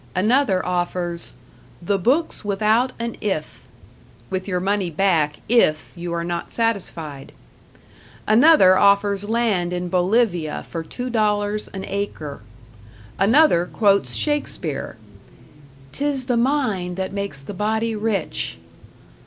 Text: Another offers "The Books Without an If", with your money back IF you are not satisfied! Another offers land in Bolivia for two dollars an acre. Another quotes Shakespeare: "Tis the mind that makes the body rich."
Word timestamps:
Another 0.15 0.65
offers 0.65 1.31
"The 1.79 1.99
Books 1.99 2.43
Without 2.43 2.91
an 2.97 3.17
If", 3.21 3.65
with 4.31 4.47
your 4.47 4.59
money 4.59 4.89
back 4.89 5.37
IF 5.47 5.91
you 5.95 6.11
are 6.11 6.23
not 6.23 6.51
satisfied! 6.51 7.31
Another 8.25 8.79
offers 8.79 9.29
land 9.29 9.71
in 9.73 9.89
Bolivia 9.89 10.65
for 10.67 10.81
two 10.83 11.11
dollars 11.11 11.67
an 11.67 11.85
acre. 11.87 12.41
Another 13.19 13.67
quotes 13.67 14.15
Shakespeare: 14.15 14.97
"Tis 15.91 16.25
the 16.25 16.35
mind 16.35 16.95
that 16.95 17.13
makes 17.13 17.39
the 17.43 17.53
body 17.53 17.95
rich." 17.95 18.57